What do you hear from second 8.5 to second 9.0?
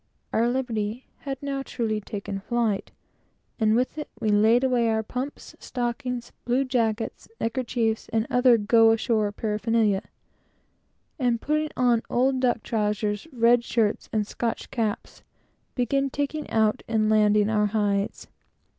go